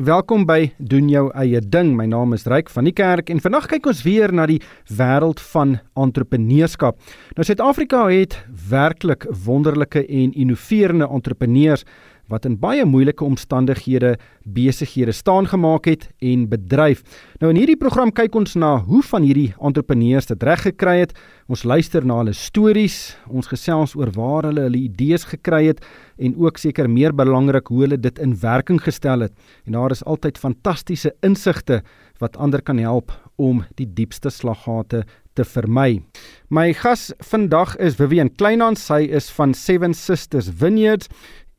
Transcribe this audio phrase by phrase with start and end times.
[0.00, 1.90] Welkom by doen jou eie ding.
[1.92, 4.56] My naam is Ryk van die Kerk en vandag kyk ons weer na die
[4.88, 6.96] wêreld van entrepreneurskap.
[7.36, 8.38] Nou Suid-Afrika het
[8.70, 11.84] werklik wonderlike en innoverende entrepreneurs
[12.30, 14.14] wat in baie moeilike omstandighede
[14.46, 17.02] besighede staan gemaak het en bedryf.
[17.42, 21.14] Nou in hierdie program kyk ons na hoe van hierdie entrepreneurs dit reg gekry het.
[21.50, 25.82] Ons luister na hulle stories, ons gesels oor waar hulle hulle idees gekry het
[26.20, 29.34] en ook seker meer belangrik hoe hulle dit in werking gestel het.
[29.66, 31.82] En daar is altyd fantastiese insigte
[32.20, 35.04] wat ander kan help om die diepste slaggate
[35.34, 36.02] te vermy.
[36.50, 38.82] My gas vandag is Vivian Kleinhans.
[38.84, 41.08] Sy is van Seven Sisters Vineyards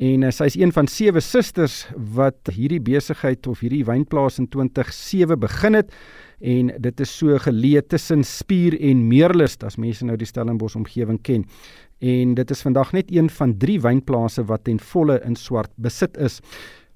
[0.02, 1.84] en uh, sy is een van sewe susters
[2.16, 5.94] wat hierdie besigheid of hierdie wynplaas in 2007 begin het
[6.42, 11.20] en dit is so geleë tussen Spier en Meerlus as mense nou die Stellenbosch omgewing
[11.22, 11.46] ken.
[12.02, 16.18] En dit is vandag net een van 3 wynplase wat ten volle in swart besit
[16.18, 16.40] is.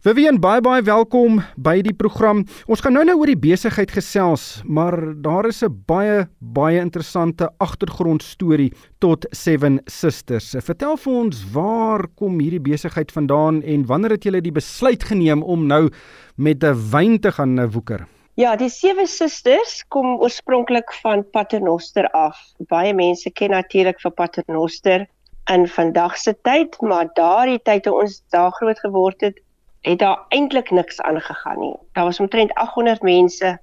[0.05, 2.43] Vivian, baie baie welkom by die program.
[2.69, 4.93] Ons gaan nou nou oor die besigheid gesels, maar
[5.25, 10.53] daar is 'n baie baie interessante agtergrondstorie tot Seven Sisters.
[10.61, 15.41] Vertel vir ons waar kom hierdie besigheid vandaan en wanneer het julle die besluit geneem
[15.41, 15.89] om nou
[16.37, 18.05] met 'n wyn te gaan woeker?
[18.35, 22.37] Ja, die Sewe Sisters kom oorspronklik van Paternoster af.
[22.69, 25.07] Baie mense ken natuurlik vir Paternoster
[25.51, 29.39] in vandag se tyd, maar daardie tyd toe ons daar groot geword het,
[29.85, 31.75] het daar eintlik niks aangegaan nie.
[31.93, 33.59] Daar was omtrent 800 mense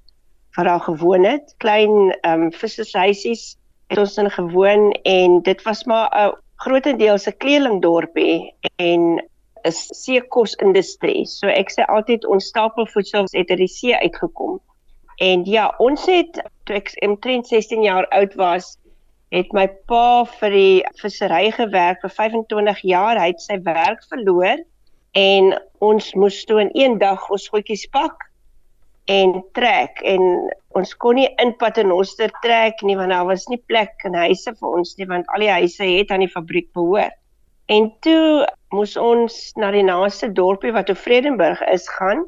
[0.55, 3.57] wat daar gewoon het, klein ehm um, vissershuisies
[3.87, 9.01] het ons in gewoon en dit was maar 'n grootendeels 'n kleerlingdorpie en
[9.63, 11.25] 'n seekosindustrie.
[11.25, 14.59] So ek sê altyd ons stapelvoedsel het uit die see uitgekom.
[15.15, 18.77] En ja, ons het toe ek omtrent 16 jaar oud was,
[19.29, 23.19] het my pa vir die vissery gewerk vir 25 jaar.
[23.19, 24.57] Hy het sy werk verloor
[25.13, 28.29] en ons moes toe in een dag ons goedjies pak
[29.05, 30.21] en trek en
[30.79, 34.77] ons kon nie in Paternoster trek nie want daar was nie plek in huise vir
[34.79, 37.13] ons nie want al die huise het aan die fabriek behoort.
[37.71, 42.25] En toe moes ons na die naaste dorpie wat op Vredenburg is gaan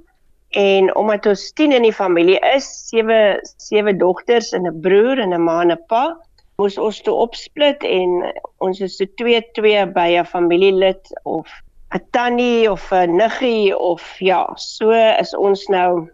[0.56, 5.34] en omdat ons 10 in die familie is, sewe sewe dogters en 'n broer en
[5.34, 6.16] 'n ma en 'n pa,
[6.62, 8.32] moes ons toe opsplit en
[8.64, 11.48] ons is so 2 2 by 'n familielid of
[11.96, 16.10] 'n tannie of 'n niggie of ja, so is ons nou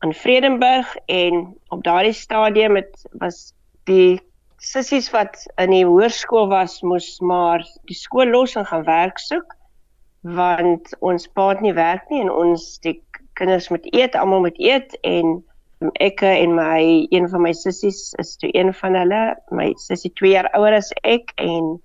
[0.00, 3.52] in Vredenburg en op daardie stadium het was
[3.84, 4.20] die
[4.56, 9.56] sissies wat in die hoërskool was moes maar die skool los en gaan werk soek
[10.20, 12.96] want ons pa het nie werk nie en ons die
[13.40, 15.38] kinders moet eet, almal moet eet en
[16.04, 19.22] ek en my een van my sissies is toe een van hulle,
[19.56, 21.78] my sussie 2 jaar ouer as ek en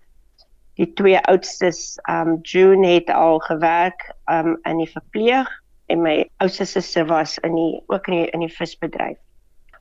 [0.79, 5.49] die twee oudstes um June het al gewerk um in die verpleeg
[5.85, 9.17] en my oudste suster was in die ook in die, in die visbedryf.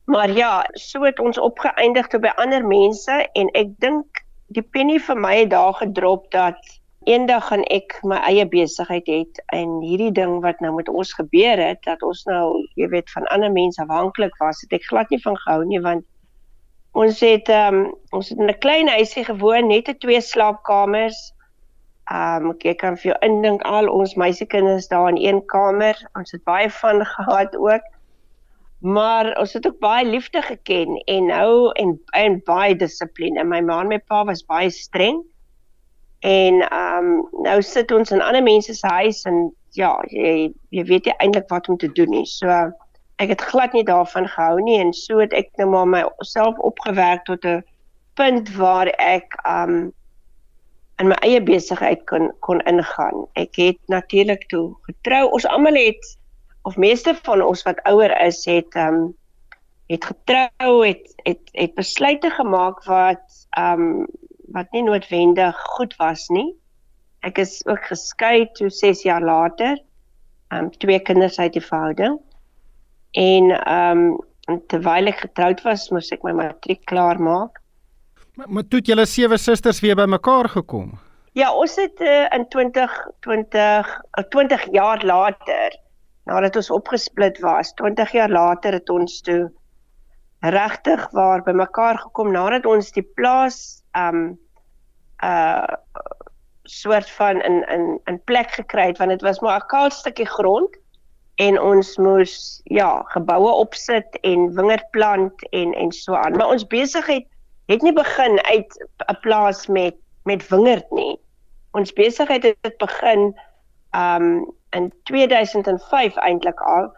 [0.05, 4.99] Maar ja, so het ons opgeëindig toe by ander mense en ek dink die penny
[5.01, 6.61] vir my het daar gedrop dat
[7.09, 11.61] eendag gaan ek my eie besigheid het en hierdie ding wat nou met ons gebeur
[11.61, 15.21] het dat ons nou jy weet van ander mense afhanklik was, het ek glad nie
[15.25, 16.05] van gehou nie want
[16.95, 21.33] Ons het ehm um, ons het in 'n klein huisie gewoon, net 'n twee slaapkamers.
[22.05, 25.99] Ehm um, ek kan vir jou indink al ons meisiekinders daar in een kamer.
[26.15, 27.83] Ons het baie van gehad ook.
[28.79, 33.45] Maar ons het ook baie liefde geken en nou en en baie dissipline.
[33.45, 35.23] My ma en my pa was baie streng.
[36.21, 40.85] En ehm um, nou sit ons in ander mense se huis en ja, jy jy
[40.85, 42.27] weet nie eintlik wat om te doen nie.
[42.27, 42.47] So
[43.23, 47.25] ek het glad nie daarvan gehou nie en so het ek nou maar myself opgewerk
[47.25, 47.63] tot 'n
[48.15, 49.93] punt waar ek um
[51.03, 53.27] in my eie besigheid kon kon ingaan.
[53.35, 55.31] Ek het natuurlik toe getrou.
[55.31, 56.19] Ons almal het
[56.63, 59.15] of meeste van ons wat ouer is het um
[59.91, 64.07] het getrou, het het het besluite gemaak wat um
[64.55, 66.55] wat nie noodwendig goed was nie.
[67.21, 69.79] Ek is ook geskei toe 6 jaar later.
[70.55, 72.21] Um twee kinders uit die verhouding.
[73.15, 77.63] En ehm um, terwyl ek getroud was, moes ek my matriek klaar maak.
[78.35, 80.91] Maar, maar toe het julle sewe susters weer bymekaar gekom.
[81.33, 83.89] Ja, ons het uh, in 2020
[84.19, 85.79] uh, 20 jaar later
[86.29, 89.53] nadat ons opgesplit was, 20 jaar later het ons toe
[90.45, 94.33] regtig waar bymekaar gekom nadat ons die plaas ehm um,
[95.25, 95.81] uh
[96.65, 100.27] soort van in in in plek gekry het want dit was maar 'n kaal stukkie
[100.27, 100.77] grond
[101.43, 102.35] en ons moes
[102.71, 106.37] ja geboue opsit en wingerd plant en en so aan.
[106.37, 107.27] Maar ons besigheid
[107.67, 111.19] het nie begin uit 'n plaas met met wingerd nie.
[111.73, 113.35] Ons besigheid het begin
[113.97, 116.93] um in 2005 eintlik al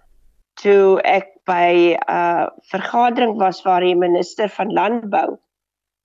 [0.55, 5.37] toe ek by 'n uh, vergadering was waar die minister van landbou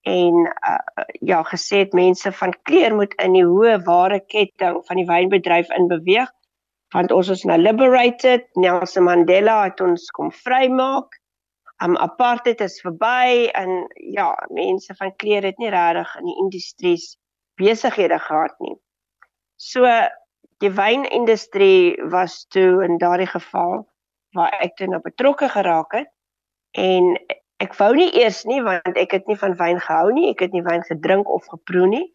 [0.02, 0.34] en
[0.70, 5.06] uh, ja gesê het mense van kleur moet in die hoë ware ketting van die
[5.06, 6.30] wynbedryf inbeweeg
[6.96, 8.48] want ons is nou liberated.
[8.60, 11.18] Nelson Mandela het ons kom vrymaak.
[11.82, 17.16] Um, apartheid is verby en ja mense van kleur het nie regtig in die industries
[17.58, 18.76] besighede gehad nie.
[19.58, 19.90] So
[20.62, 23.88] die wynindustrie was toe in daardie geval
[24.38, 26.12] waar ek toe nou betrokke geraak het.
[26.78, 27.16] En
[27.62, 30.54] ek wou nie eers nie want ek het nie van wyn gehou nie, ek het
[30.56, 32.06] nie wyn gedrink of geproe nie,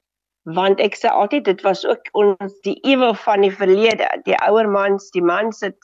[0.55, 4.07] want ek sê altyd dit was ook ons die ewe van die verlede.
[4.29, 5.79] Die ouer mans, die mans het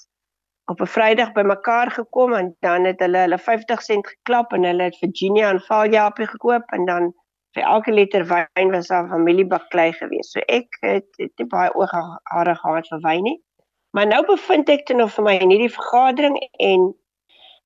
[0.70, 4.82] op 'n Vrydag bymekaar gekom en dan het hulle hulle 50 sent geklap en hulle
[4.82, 7.12] het Virginia en Valjaapie gekoop en dan
[7.54, 10.30] vir elke liter wyn was daar familiebaklei gewees.
[10.30, 11.90] So ek het, het nie baie oog
[12.22, 13.42] hare gehad vir wyn nie.
[13.90, 16.94] Maar nou bevind ek toe nog vir my in hierdie vergadering en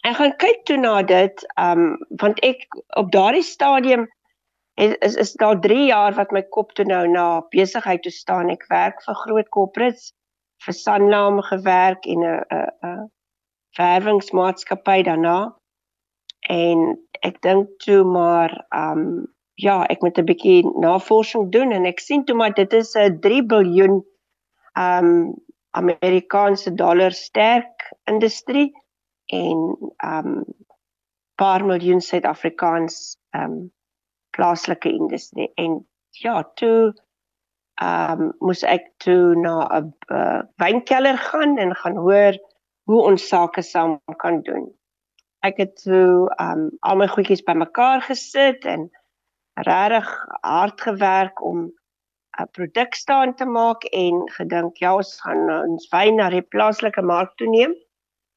[0.07, 2.67] Ek gaan kyk toe na dit, um want ek
[3.01, 4.05] op daardie stadium
[4.77, 8.51] is is, is daar 3 jaar wat my kop toe nou na besigheid toe staan.
[8.53, 10.13] Ek werk vir groot corporates
[10.65, 13.07] vir Sanlam gewerk en 'n 'n 'n
[13.79, 15.39] verwingsmaatskappy daarna.
[16.49, 22.01] En ek dink toe maar um ja, ek moet 'n bietjie navorsing doen en ek
[22.01, 24.05] sien toe maar dit is 'n 3 biljoen
[24.77, 25.35] um
[25.71, 28.73] Amerikaanse dollar sterk industrie
[29.27, 30.45] en um
[31.35, 33.73] paar miljoen Suid-Afrikaans um
[34.37, 35.81] plaaslike industrie en
[36.23, 36.95] ja, toe
[37.83, 42.39] um moes ek toe na 'n uh, wynkelder gaan en gaan hoor
[42.89, 44.71] hoe ons sake saam kan doen.
[45.45, 48.89] Ek het toe um al my goedjies bymekaar gesit en
[49.69, 50.09] regtig
[50.41, 51.73] hard gewerk om
[52.41, 57.03] 'n produk staan te maak en gedink ja, ons gaan ons wyn na die plaaslike
[57.03, 57.75] mark toe neem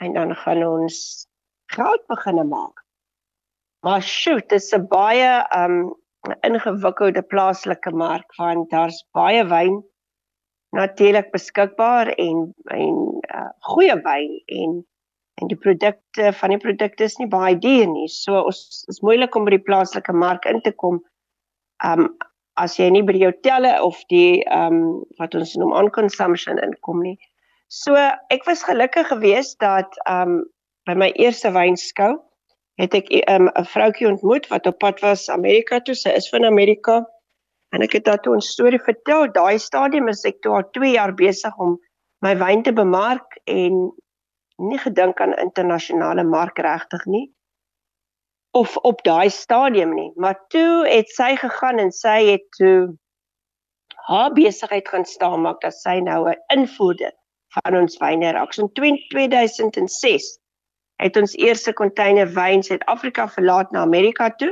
[0.04, 1.28] en dan gaan ons
[1.76, 2.84] geld beginne maak.
[3.80, 5.96] Maar shoot, dit is 'n baie um
[6.44, 9.84] ingewikkelde plaaslike mark want daar's baie wyn
[10.76, 12.96] natuurlik beskikbaar en en
[13.36, 14.86] uh, goeie wyn en
[15.42, 18.08] en die produkte van die produkte is nie baie duur nie.
[18.12, 21.00] So ons is moeilik om by die plaaslike mark in te kom.
[21.84, 22.10] Um
[22.60, 27.00] as jy nie by die hotelle of die um wat ons noem on consumption inkom
[27.02, 27.16] nie.
[27.68, 30.44] So ek was gelukkig geweest dat um
[30.86, 32.18] by my eerste wynskou
[32.80, 35.96] het ek um 'n vroutjie ontmoet wat op pad was Amerika toe.
[35.96, 37.06] Sy is van Amerika.
[37.76, 39.32] En ek het haar toe 'n storie vertel.
[39.32, 41.80] Daai stadium is ek toe al 2 jaar besig om
[42.22, 43.92] my wyn te bemark en
[44.58, 47.32] nie gedink aan internasionale mark regtig nie
[48.52, 50.12] of op daai stadium nie.
[50.16, 52.98] Maar toe het sy gegaan en sy het toe
[54.10, 57.14] haar besigheid gaan staan maak dat sy nou 'n invoerder
[57.48, 58.54] van ons wyne raak.
[58.54, 60.39] So in 2006
[61.00, 64.52] het ons eerste container wyn Suid-Afrika verlaat na Amerika toe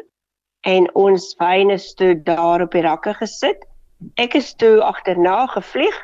[0.67, 3.65] en ons wyne is toe daar op die rakke gesit.
[4.19, 5.95] Ek is toe agterna gevlieg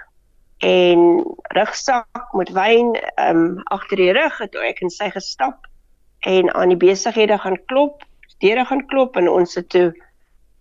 [0.63, 1.23] en
[1.55, 2.91] rugsak met wyn
[3.23, 5.67] um agter die rug het ek en sy gestap
[6.27, 8.03] en aan die besighede gaan klop,
[8.43, 9.91] deure gaan klop en ons het toe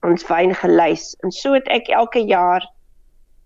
[0.06, 1.12] ons wyn gelys.
[1.23, 2.67] En so het ek elke jaar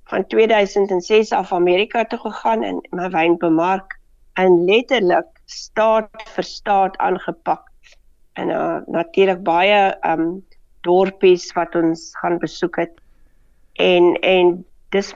[0.08, 3.96] van 2006 af Amerika toe gegaan en my wyn bemark
[4.40, 7.64] en letterlik staat vir staat aangepak.
[8.36, 10.44] En uh, natuurlik baie um
[10.86, 12.94] dorpies wat ons gaan besoek het.
[13.72, 15.14] En en dis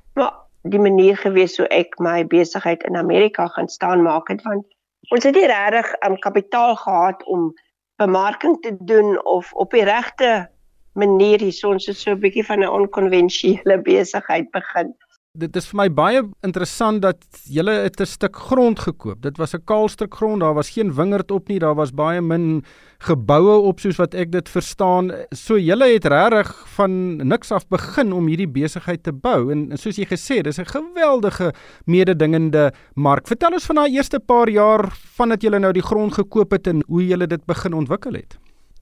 [0.63, 4.67] die manier gewees hoe ek my besigheid in Amerika gaan staan maak het want
[5.11, 7.53] ons het nie regtig um kapitaal gehad om
[7.97, 10.49] bemarking te doen of op die regte
[10.93, 14.95] manier hier ons het so 'n bietjie van 'n onkonvensionele besigheid begin.
[15.39, 19.23] Dit is vir my baie interessant dat jy 'n stuk grond gekoop.
[19.23, 22.21] Dit was 'n kaal stuk grond, daar was geen wingerd op nie, daar was baie
[22.21, 22.65] min
[22.99, 25.13] geboue op soos wat ek dit verstaan.
[25.31, 29.79] So jy het regtig van niks af begin om hierdie besigheid te bou en, en
[29.79, 31.55] soos jy gesê het, dis 'n geweldige
[31.87, 33.29] mededingende mark.
[33.29, 36.83] Vertel ons van daai eerste paar jaar vandat jy nou die grond gekoop het en
[36.89, 38.37] hoe jy dit begin ontwikkel het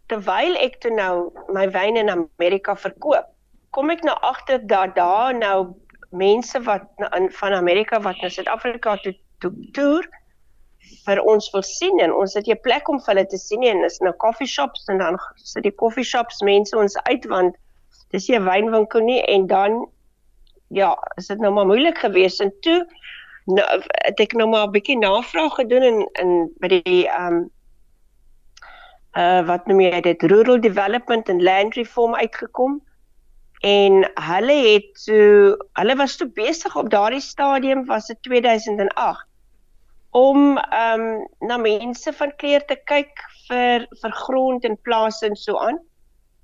[0.07, 3.26] terwyl ek toe nou my wyn in Amerika verkoop,
[3.71, 5.75] kom ek nou agter dat daar nou
[6.11, 6.87] mense wat
[7.17, 10.09] in van Amerika wat na Suid-Afrika toe toe toer
[11.07, 13.85] vir ons wil sien en ons het 'n plek om vir hulle te sien en
[13.85, 17.57] is nou coffee shops en dan sit die coffee shops mense ons uit want
[18.11, 19.88] dis 'n wynwinkel nie en dan
[20.71, 22.87] ja, is dit nou maar moeilik geweest en toe
[23.45, 23.67] nou
[24.05, 27.50] het ek nou maar 'n bietjie navraag gedoen en in by die ehm um,
[29.17, 32.81] uh wat noem jy dit rural development and land reform uitgekom
[33.67, 39.29] en hulle het so hulle was toe besig op daardie stadium was dit 2008
[40.11, 41.05] om um
[41.41, 43.12] na mense van kleur te kyk
[43.49, 45.79] vir vir grond en plase en so aan.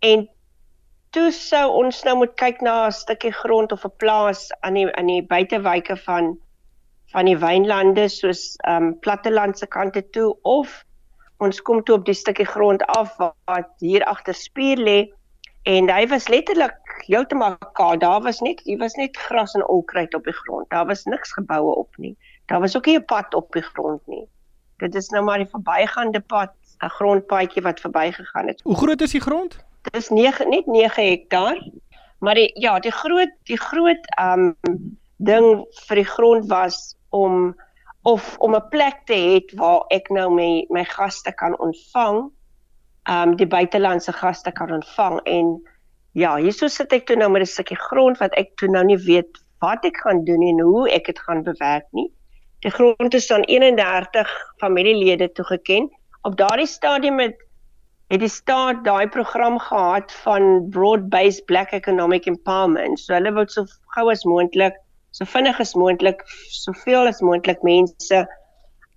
[0.01, 0.29] En
[1.11, 4.89] toe sou ons nou moet kyk na 'n stukkie grond of 'n plaas aan die
[4.97, 6.39] aan die buitewyke van
[7.13, 10.85] van die wynlande soos ehm um, plattelandse kante toe of
[11.39, 15.13] ons kom toe op die stukkie grond af wat hier agter spier lê
[15.65, 17.99] en hy was letterlik heeltemal kaal.
[17.99, 20.71] Daar was net hier was net gras en onkruid op die grond.
[20.71, 22.17] Daar was niks geboue op nie.
[22.47, 24.29] Daar was ook nie 'n pad op die grond nie.
[24.77, 28.61] Dit is nou maar die verbygaande pad, 'n grondpaadjie wat verbygegaan het.
[28.63, 29.65] Hoe groot is die grond?
[29.83, 31.71] Dit is 9 net 9 hektaar.
[32.19, 37.55] Maar die ja, die groot die groot ehm um, ding vir die grond was om
[38.03, 42.31] of om 'n plek te hê waar ek nou my my gaste kan ontvang,
[43.03, 45.61] ehm um, die buitelandse gaste kan ontvang en
[46.15, 48.99] ja, hierso sit ek toe nou met 'n stukkie grond wat ek toe nou nie
[48.99, 52.11] weet wat ek gaan doen en hoe ek dit gaan bewerk nie.
[52.65, 55.91] Die grond is dan 31 familielede toegeken.
[56.23, 57.37] Op daardie stadium het
[58.13, 63.01] het die staat daai program gehad van broad-based black economic empowerment.
[63.01, 63.65] So hulle wou so
[63.97, 64.77] gou as moontlik
[65.11, 68.25] so vinnig as moontlik soveel as moontlik mense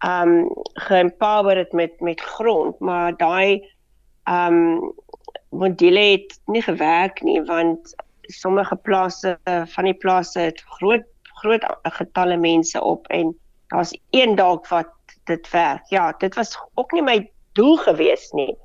[0.06, 0.50] um
[0.88, 3.62] geempower het met met grond maar daai
[4.30, 4.94] um
[5.50, 11.06] modelle het nie gewerk nie want sommige plase van die plase het groot
[11.41, 13.36] groot getalle mense op en
[13.67, 14.89] daar's een dalk wat
[15.29, 17.20] dit werk ja dit was ook nie my
[17.53, 18.56] doel gewees nie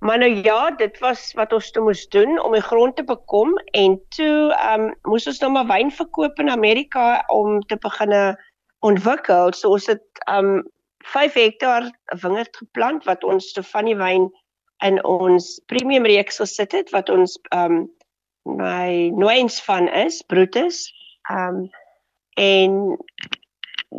[0.00, 3.52] Maar nou ja, dit was wat ons toe moes doen om die grond te bekom
[3.76, 8.14] en toe ehm um, moes ons nou maar wyn verkoop in Amerika om te begin
[8.80, 9.52] ontwikkel.
[9.52, 10.62] So ons het ehm um,
[11.04, 11.90] 5 hektaar
[12.22, 14.30] wingerd geplant wat ons te van die wyn
[14.84, 17.88] in ons premium reeks gesit het wat ons ehm um,
[18.42, 20.88] my nooiens van is, Brutus.
[21.30, 21.70] Ehm um,
[22.40, 22.96] en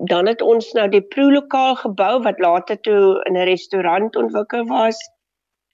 [0.08, 4.66] dan het ons nou die pro lokaal gebou wat later toe in 'n restaurant ontwikkel
[4.66, 4.98] was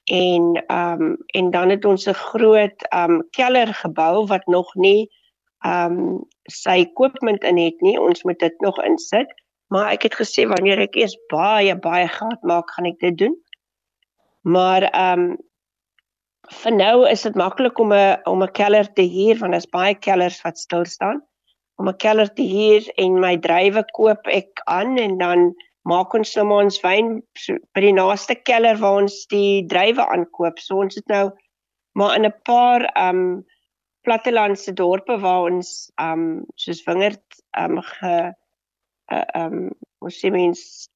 [0.04, 4.76] en ehm um, en dan het ons 'n groot ehm um, keller gebou wat nog
[4.76, 5.10] nie
[5.66, 8.00] ehm um, sy equipment in het nie.
[8.00, 9.34] Ons moet dit nog insit.
[9.68, 13.36] Maar ek het gesê wanneer ek eers baie baie geld maak, gaan ek dit doen.
[14.48, 15.38] Maar ehm um,
[16.48, 19.96] vir nou is dit maklik om 'n om 'n keller te huur want daar's baie
[19.96, 21.20] kellers wat stil staan.
[21.75, 26.36] Om 'n keller te huur en my drywe koop ek aan en dan maak ons
[26.36, 27.24] nou maar ons wyn
[27.74, 30.60] by die naaste keller waar ons die druiwe aankoop.
[30.60, 31.32] So ons het nou
[31.96, 33.46] maar in 'n paar um
[34.01, 38.34] plattelandse dorpe waar ons um soos wingerd um ge
[39.12, 40.89] uh, um ons sê mens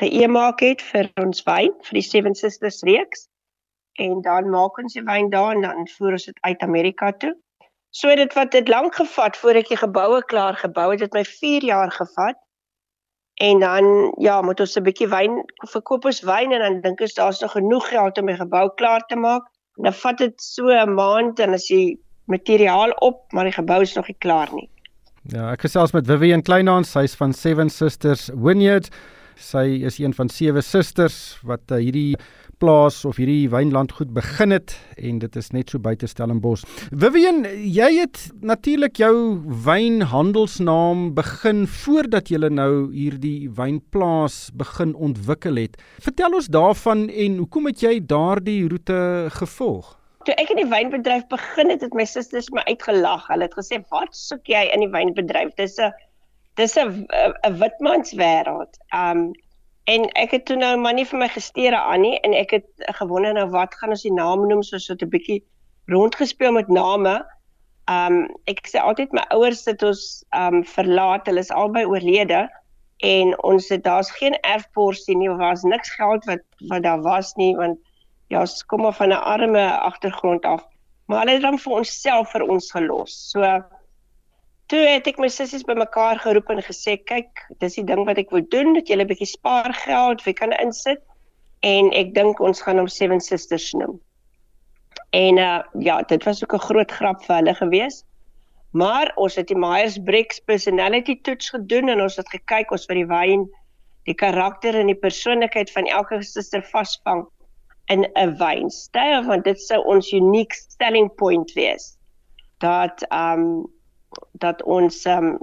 [0.00, 3.28] geëemaak het vir ons wyn vir die Seven Sisters reeks.
[3.98, 7.34] En dan maak ons die wyn daar en dan voer ons dit uit Amerika toe.
[7.94, 11.22] So dit wat dit lank gevat voor ek die geboue klaar gebou het, het my
[11.24, 12.40] 4 jaar gevat.
[13.34, 17.14] En dan ja, moet ons 'n bietjie wyn verkoop ons wyn en dan dink ons
[17.14, 19.42] daar's nog genoeg geld om die gebou klaar te maak.
[19.76, 23.94] Dan vat dit so 'n maand en as die materiaal op, maar die gebou is
[23.94, 24.70] nog nie klaar nie.
[25.22, 28.90] Ja, ek gesels met Vivian Kleinhans, sy's van Seven Sisters Vineyard.
[29.36, 32.14] Sy is een van sewe susters wat uh, hierdie
[32.62, 36.62] plaas of hierdie wynland goed begin het en dit is net so buite Stellenbosch.
[36.94, 39.14] Vivian, jy het natuurlik jou
[39.66, 45.76] wynhandelsnaam begin voordat jy nou hierdie wynplaas begin ontwikkel het.
[46.04, 49.96] Vertel ons daarvan en hoekom het jy daardie roete gevolg?
[50.24, 53.26] Toe ek in die wynbedryf begin het, het my susters my uitgelag.
[53.28, 55.52] Hulle het gesê, "Wat soek jy in die wynbedryf?
[55.58, 55.92] Dis 'n
[56.56, 57.06] dis 'n
[57.46, 59.32] 'n witmanswêreld." Um
[59.84, 62.84] En ek het toe nou maar nie vir my gesteure aan nie en ek het
[62.98, 65.42] gewonder nou wat gaan ons die naam noem soos so 'n bietjie
[65.92, 67.14] rondgespeel met name.
[67.92, 68.16] Um
[68.48, 72.48] ek sê altyd my ouers het ons um verlaat, hulle is albei oorlede
[73.04, 77.52] en ons het daar's geen erfporsie nie, was niks geld wat wat daar was nie
[77.56, 77.78] want
[78.32, 80.64] ja, ons kom maar van 'n arme agtergrond af.
[81.06, 83.30] Maar hulle het dan vir onsself vir ons gelos.
[83.30, 83.60] So
[84.66, 88.30] Toe het ek my sissies bymekaar geroep en gesê, "Kyk, dis die ding wat ek
[88.30, 91.02] wil doen, dat jy 'n bietjie spaar geld, wie kan insit?"
[91.62, 94.00] En ek dink ons gaan hom Seven Sisters noem.
[95.12, 98.04] En uh ja, dit was ook 'n groot grap vir hulle gewees.
[98.72, 103.06] Maar ons het die Myers-Briggs personality toets gedoen en ons het gekyk ons vir die
[103.06, 103.44] wyn,
[104.04, 107.22] die karakter en die persoonlikheid van elke suster vasvang
[107.86, 111.96] in 'n wynstyl want dit sou ons unique selling point wees.
[112.58, 113.70] Dat um
[114.32, 115.38] dat ons um,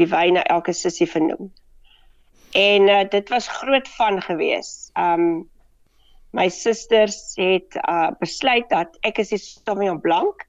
[0.00, 1.50] die wyne elke sussie vernoem.
[2.50, 4.90] En uh, dit was groot van gewees.
[4.98, 5.48] Um
[6.30, 10.46] my susters het uh, besluit dat ek is die Sauvignon Blanc.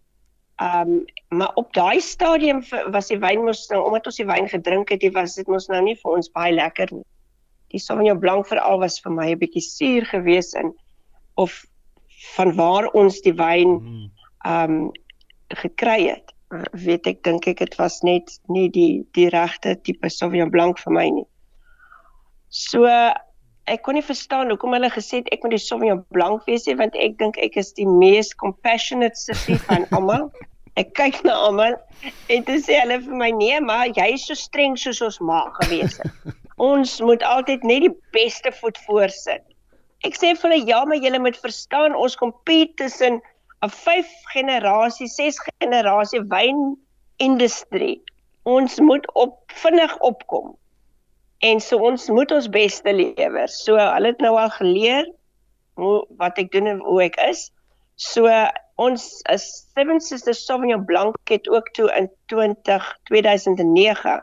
[0.62, 2.62] Um maar op daai stadium
[2.94, 5.70] was die wyn mos nou omdat ons die wyn gedrink het, dit was dit mos
[5.72, 7.06] nou nie vir ons baie lekker nie.
[7.74, 10.74] Die Sauvignon Blanc veral was vir my 'n bietjie suur geweest en
[11.36, 11.66] of
[12.36, 13.80] van waar ons die wyn
[14.46, 14.92] ehm um,
[15.52, 16.34] gekry het.
[16.52, 20.96] Weet ek dink ek dit was net nie die die regte tipe Sauvignon Blanc vir
[20.98, 21.28] my nie.
[22.52, 22.88] So
[23.72, 26.76] ek kon nie verstaan hoekom hulle gesê het ek moet die Sauvignon Blanc wees nie
[26.80, 30.28] want ek dink ek is die mees compassionate sissie van almal.
[30.80, 31.78] Ek kyk na almal
[32.32, 35.46] en dit sê hulle vir my nee, maar jy is so streng soos ons ma
[35.62, 36.36] gewees het.
[36.62, 39.42] Ons moet altyd net die beste voet voorsit.
[40.06, 43.18] Ek sê vir hulle ja, maar julle moet verstaan ons compete tussen
[43.62, 46.78] 'n 5 generasie, 6 generasie wyn
[47.18, 48.02] industrie.
[48.44, 50.56] Ons moet op vinnig opkom.
[51.40, 53.50] En so ons moet ons beste lewer.
[53.50, 55.12] So hulle het nou al geleer
[55.78, 57.52] hoe wat ek doen en hoe ek is.
[57.96, 58.30] So
[58.82, 64.22] ons is Seven Sisters Sauvignon Blanc het ook toe in 20 2009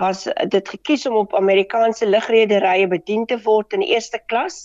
[0.00, 4.64] was dit gekies om op Amerikaanse lugrederye bedien te word in eerste klas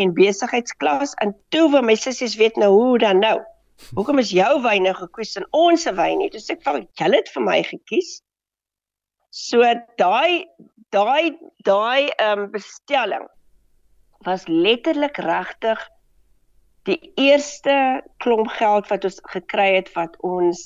[0.00, 3.38] en besigheidsklas en toe my sissies weet nou hoe dan nou.
[3.96, 6.30] Hoekom is jou wyne gekies en ons se wyn nie?
[6.30, 8.20] Dis ek van julle het vir my gekies.
[9.32, 9.64] So
[9.98, 10.46] daai
[10.92, 11.32] daai
[11.64, 13.26] daai ehm um, bestelling
[14.26, 15.80] was letterlik regtig
[16.86, 20.62] die eerste klomp geld wat ons gekry het wat ons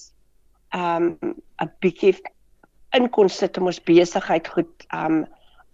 [0.74, 2.16] ehm um, 'n bietjie
[2.96, 5.24] inkomste sit om ons besigheid goed ehm um,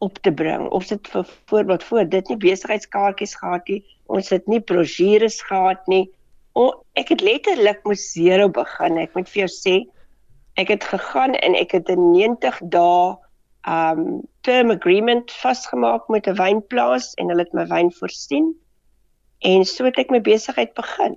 [0.02, 0.66] op te bring.
[0.74, 3.82] Ons het vir voorbeeld voor dit nie besigheidskaartjies gehad nie.
[4.10, 6.04] Ons het nie brosjures gehad nie.
[6.58, 8.98] O, ek het letterlik moes zero begin.
[9.00, 9.76] Ek moet vir jou sê,
[10.60, 13.16] ek het gegaan en ek het 'n 90 dae
[13.68, 18.52] um term agreement vasgemaak met 'n wynplaas en hulle het my wyn voorsien
[19.38, 21.16] en so het ek my besigheid begin.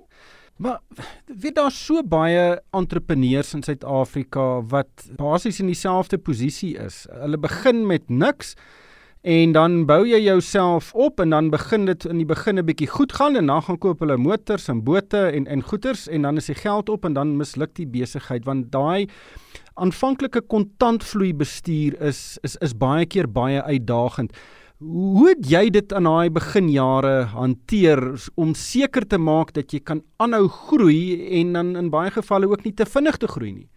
[0.56, 0.80] Maar
[1.26, 7.04] weet daar so baie entrepreneurs in Suid-Afrika wat basies in dieselfde posisie is.
[7.12, 8.54] Hulle begin met niks
[9.26, 12.88] en dan bou jy jouself op en dan begin dit in die begin 'n bietjie
[12.88, 16.36] goed gaan en dan gaan koop hulle motors en bote en en goederes en dan
[16.36, 19.08] is die geld op en dan misluk die besigheid want daai
[19.74, 24.32] aanvanklike kontantvloei bestuur is is is baie keer baie uitdagend.
[24.76, 28.02] Hoe het jy dit aan daai beginjare hanteer
[28.36, 32.66] om seker te maak dat jy kan aanhou groei en dan in baie gevalle ook
[32.66, 33.68] nie te vinnig te groei nie?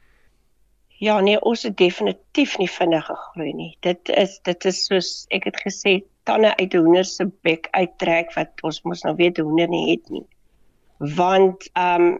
[0.99, 3.69] Ja, nee, ons het definitief nie vinnig gegroei nie.
[3.79, 8.35] Dit is dit is soos ek het gesê, tande uit 'n hoender se bek uittrek
[8.35, 10.27] wat ons mos nou weet hoender nie het nie.
[10.99, 12.19] Want ehm um,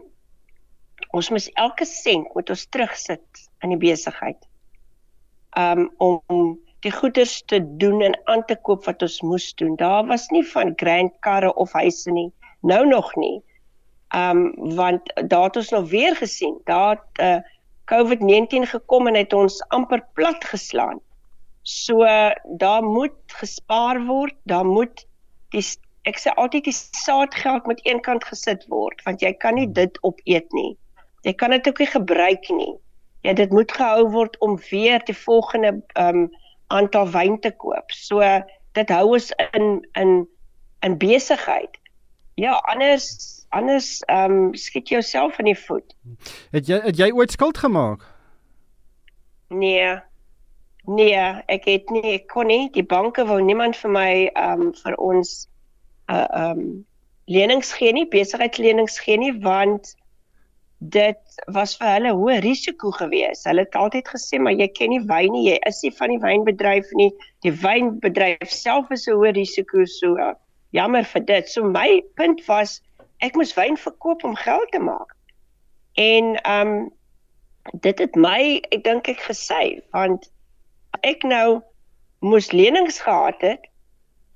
[1.12, 4.40] ons moet elke sent moet ons terugsit in die besigheid.
[5.52, 9.76] Um om die goederes te doen en aan te koop wat ons moes doen.
[9.76, 12.30] Daar was nie van grand karre of huise nie.
[12.60, 13.42] Nou nog nie.
[14.16, 16.56] Um want daar het ons nog weer gesien.
[16.64, 17.38] Daar het uh,
[17.92, 21.00] COVID-19 gekom en het ons amper plat geslaan.
[21.62, 24.34] So uh, daar moet gespaar word.
[24.42, 25.06] Daar moet
[25.50, 25.64] die
[26.08, 30.48] ek sê altyd die saadgeld moet eenkant gesit word want jy kan nie dit opeet
[30.56, 30.78] nie.
[31.28, 32.72] Jy kan dit ook nie gebruik nie.
[33.20, 36.30] Ja, dit moet gehou word om weer die volgende ehm um,
[36.70, 37.92] aantal wyn te koop.
[37.92, 38.24] So
[38.78, 40.28] dit hou ons in in
[40.86, 41.78] in besigheid.
[42.34, 43.06] Ja, anders
[43.48, 45.96] anders ehm um, skiet jouself in die voet.
[46.50, 48.06] Het jy het jy ooit skuld gemaak?
[49.48, 49.98] Nee.
[50.86, 52.70] Nee, ek het nie ek kon nie.
[52.72, 55.34] Die banke wou niemand vir my ehm um, vir ons
[56.06, 56.86] uh ehm um,
[57.30, 59.94] lenings gee nie, besigheidslenings gee nie want
[60.80, 63.44] dit was vir hulle hoë risiko geweest.
[63.44, 66.20] Hulle het altyd gesê maar jy ken nie wyn nie, jy is nie van die
[66.22, 67.10] wynbedryf nie.
[67.44, 70.16] Die wynbedryf self is 'n hoë risiko so.
[70.16, 70.34] Uh,
[70.72, 71.48] jammer vir dit.
[71.48, 72.80] So my punt was
[73.20, 75.14] ek moes wyn verkoop om geld te maak.
[75.94, 76.90] En um
[77.84, 80.30] dit het my ek dink ek gesê want
[81.06, 81.60] ek nou
[82.24, 83.66] moes lenings gehad het.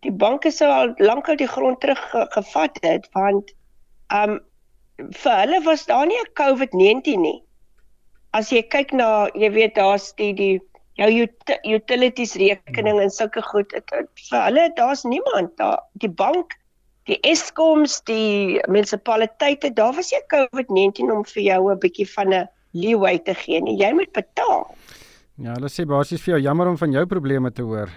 [0.05, 3.55] Die banke sou al lankal die grond teruggevat het want
[4.13, 4.41] um
[4.99, 7.43] vir hulle was daar nie 'n COVID-19 nie.
[8.33, 10.61] As jy kyk na, jy weet daar's die die
[10.97, 11.27] jou
[11.65, 16.55] utilities rekening en sulke goed, het, het, vir hulle daar's niemand daar die bank
[17.11, 22.49] die Eskoms die munisipaliteite daar was nie COVID-19 om vir jou 'n bietjie van 'n
[22.73, 23.77] leeway te gee nie.
[23.77, 24.75] Jy moet betaal.
[25.37, 27.89] Ja, hulle sê basies vir jou jammer om van jou probleme te hoor.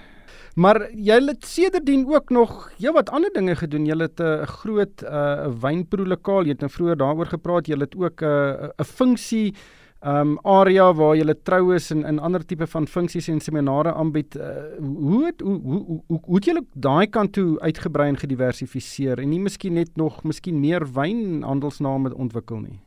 [0.57, 3.85] Maar jy het sedertdien ook nog heel wat ander dinge gedoen.
[3.85, 6.43] Jy het 'n uh, groot uh, wynproelokaal.
[6.43, 7.67] Jy het nou vroeër daaroor gepraat.
[7.67, 9.53] Jy het ook 'n uh, 'n funksie
[10.01, 14.35] um area waar jy troues en in ander tipe van funksies en seminare aanbied.
[14.35, 14.45] Uh,
[14.79, 19.19] hoe het hoe hoe hoe, hoe, hoe het jy daai kant toe uitgebrei en gediversifiseer
[19.19, 22.79] en nie miskien net nog miskien meer wynhandelsname ontwikkel nie?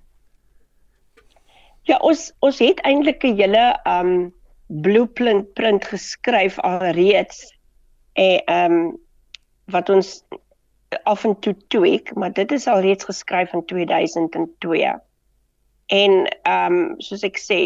[1.83, 4.33] Ja, ons ons het eintlik 'n hele um
[4.67, 7.60] blueprint print geskryf alreeds
[8.21, 8.99] en ehm um,
[9.71, 10.25] wat ons
[11.03, 14.95] af en toe tweak, maar dit is al reeds geskryf in 2002.
[15.87, 17.61] En ehm um, soos ek sê,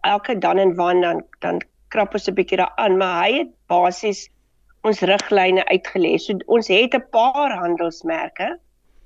[0.00, 1.62] elke dan en wan dan dan
[1.94, 4.28] krap ons 'n bietjie daaraan, maar hy het basies
[4.82, 6.18] ons riglyne uitgelê.
[6.18, 8.58] So ons het 'n paar handelsmerke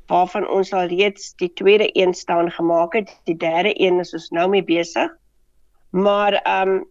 [0.07, 3.21] waarvan ons al reeds die tweede een staan gemaak het.
[3.25, 5.11] Die derde een is ons nou mee besig.
[5.91, 6.85] Maar ehm um,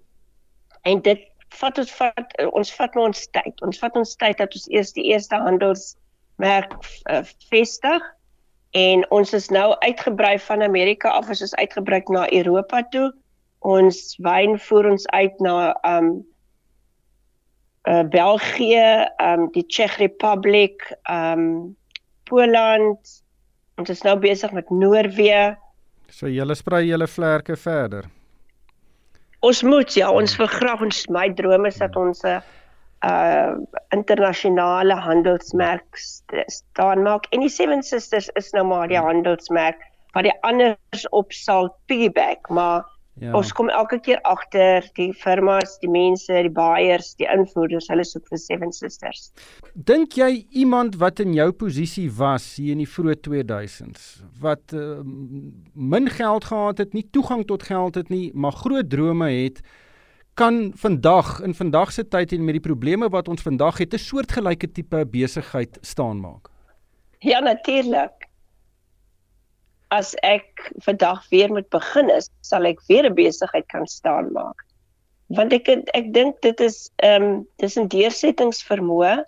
[0.81, 3.61] en dit vat ons vat ons vat nou ons tyd.
[3.65, 6.75] Ons vat ons tyd dat ons eers die eerste handelsmerk
[7.09, 8.05] uh, vestig
[8.77, 13.09] en ons is nou uitgebrei van Amerika af, ons is uitgebrei na Europa toe.
[13.65, 16.11] Ons wyn voer ons uit na um,
[17.89, 21.75] uh, België, um, die Czech Republic, um,
[22.29, 23.17] Poland.
[23.81, 25.57] Ons is nou besig met Noorwe.
[26.13, 28.07] So julle sprei julle vlerke verder.
[29.39, 32.41] Ons moet ja, ons wil graag ons my droom is dat ons 'n
[33.07, 33.55] uh
[33.95, 35.87] internasionale handelsmerk
[36.51, 37.25] staan maak.
[37.31, 39.79] En die Seven Sisters is nou maar die handelsmerk
[40.13, 42.83] wat die anders op sal piggyback, maar
[43.19, 43.33] Ja.
[43.35, 48.29] Ons kom elke keer agter die firmas, die mense, die buyers, die invoerders, hulle soek
[48.31, 49.29] vir Seven Sisters.
[49.73, 54.07] Dink jy iemand wat in jou posisie was hier in die vroeë 2000s
[54.39, 55.01] wat uh,
[55.75, 59.59] min geld gehad het, nie toegang tot geld het nie, maar groot drome het,
[60.39, 63.99] kan vandag in vandag se tyd en met die probleme wat ons vandag het, 'n
[63.99, 66.47] soortgelyke tipe besigheid staan maak?
[67.19, 68.18] Ja, natuurlik
[69.89, 74.65] as ek vandag weer moet begin is, sal ek weer 'n besigheid kan staan maak.
[75.27, 79.23] Want ek ek dink dit is ehm um, dis 'n deursettingsvermoë.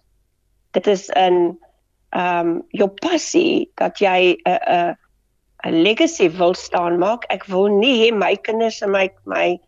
[0.74, 1.58] Dit is 'n
[2.14, 4.98] ehm um, jou passie dat jy 'n 'n
[5.66, 7.26] 'n legacy wil staan maak.
[7.30, 9.60] Ek wil nie hê my kinders en my my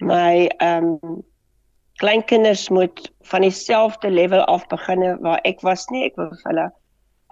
[0.00, 1.24] my ehm um,
[1.98, 6.04] kleinkinders moet van dieselfde level af begin waar ek was nie.
[6.04, 6.70] Ek wil vir hulle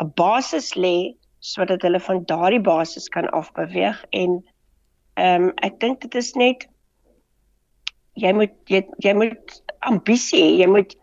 [0.03, 4.05] 'n basis lê sodat hulle van daardie basis kan afbeweeg.
[4.11, 4.45] En
[5.15, 6.67] ehm um, ek dink dit is net
[8.21, 10.51] jy moet jy, jy moet ambisie hê.
[10.63, 10.97] Jy moet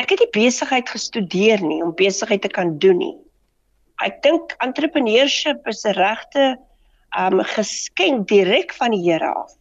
[0.00, 3.16] ek het die besigheid gestudeer nie om besigheid te kan doen nie.
[4.02, 6.44] Ek dink entrepreneurship is 'n regte
[7.16, 9.52] ehm um, geskenk direk van die Here af.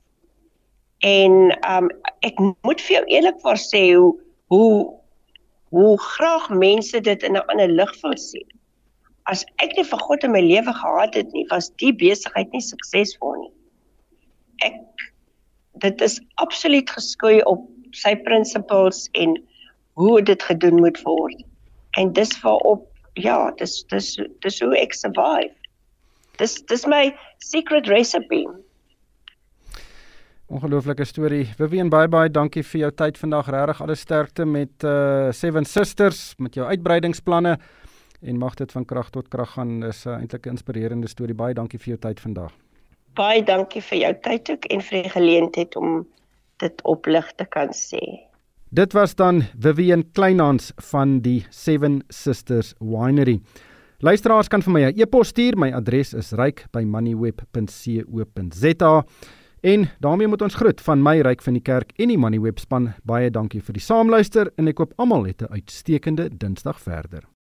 [1.00, 4.16] En ehm um, ek moet vir jou eerlikwaar sê hoe
[4.50, 5.00] hoe
[5.70, 8.59] hoe graag mense dit in 'n ander lig wil sien
[9.30, 12.64] as ek nie vir God in my lewe gehad het nie, was die besigheid nie
[12.66, 13.52] suksesvol nie.
[14.66, 14.80] Ek
[15.84, 19.38] dit is absoluut geskoei op sy principles en
[20.00, 21.46] hoe dit gedoen moet word.
[21.98, 22.86] En dis waarop
[23.20, 25.54] ja, dis dis dis hoe ek survive.
[26.40, 27.10] Dis dis my
[27.44, 28.44] secret recipe.
[30.50, 31.44] Ongelooflike storie.
[31.60, 33.52] Vivian baie baie dankie vir jou tyd vandag.
[33.54, 37.60] Regtig alles sterkte met uh Seven Sisters met jou uitbreidingsplanne
[38.22, 41.36] en mag dit van krag tot krag gaan is 'n uh, eintlik 'n inspirerende storie.
[41.36, 42.52] Baie dankie vir jou tyd vandag.
[43.16, 46.08] Baie dankie vir jou tyd ook en vir die geleentheid om
[46.58, 48.20] dit oplig te kan sê.
[48.72, 53.42] Dit was dan Vivian Kleinhans van die Seven Sisters Winery.
[54.00, 55.58] Luisteraars kan vir my 'n e-pos stuur.
[55.58, 59.06] My adres is ryk@moneyweb.co.za.
[59.62, 62.94] En daarmee moet ons groet van my ryk van die kerk en die Moneyweb span.
[63.04, 67.24] Baie dankie vir die saamluister en ek hoop almal het 'n uitstekende Dinsdag verder.